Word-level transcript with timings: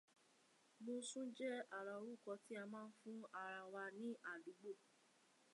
Mosún 0.85 1.27
jẹ́ 1.37 1.65
ara 1.77 1.93
orúkọ 2.01 2.31
tí 2.43 2.53
a 2.61 2.63
máa 2.73 2.87
ń 2.89 2.93
fún 2.99 3.17
ara 3.41 3.59
wa 3.73 3.83
ní 3.99 4.09
àdúgbò 4.31 4.71